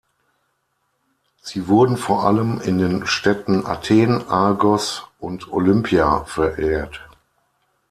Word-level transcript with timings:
Sie 1.43 1.67
wurden 1.67 1.95
vor 1.95 2.23
allem 2.25 2.59
in 2.59 2.79
den 2.79 3.05
Städten 3.05 3.67
Athen, 3.67 4.27
Argos 4.29 5.03
und 5.19 5.51
Olympia 5.53 6.23
verehrt. 6.25 7.01